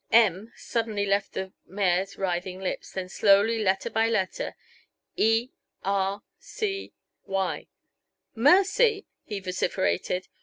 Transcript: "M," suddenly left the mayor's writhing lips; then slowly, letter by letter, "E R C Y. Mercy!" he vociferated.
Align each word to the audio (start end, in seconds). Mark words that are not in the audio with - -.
"M," 0.11 0.51
suddenly 0.55 1.05
left 1.05 1.33
the 1.33 1.53
mayor's 1.63 2.17
writhing 2.17 2.59
lips; 2.59 2.91
then 2.93 3.07
slowly, 3.07 3.59
letter 3.59 3.91
by 3.91 4.09
letter, 4.09 4.55
"E 5.15 5.49
R 5.83 6.23
C 6.39 6.91
Y. 7.25 7.67
Mercy!" 8.33 9.05
he 9.25 9.39
vociferated. 9.39 10.27